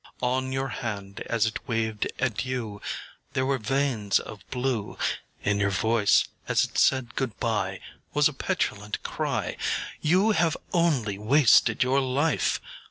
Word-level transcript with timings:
On 0.23 0.51
your 0.51 0.69
hand 0.69 1.19
as 1.27 1.45
it 1.45 1.67
waved 1.67 2.11
adieu 2.17 2.81
There 3.33 3.45
were 3.45 3.59
veins 3.59 4.19
of 4.19 4.41
blue; 4.49 4.97
In 5.43 5.59
your 5.59 5.69
voice 5.69 6.25
as 6.47 6.63
it 6.63 6.75
said 6.79 7.15
good 7.15 7.39
bye 7.39 7.81
Was 8.11 8.27
a 8.27 8.33
petulant 8.33 9.03
cry, 9.03 9.57
âYou 10.03 10.33
have 10.33 10.57
only 10.73 11.19
wasted 11.19 11.83
your 11.83 11.99
life. 12.01 12.59